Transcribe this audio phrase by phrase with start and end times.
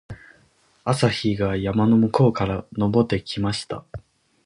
[0.83, 3.85] 朝日が山の向こうから昇ってきました。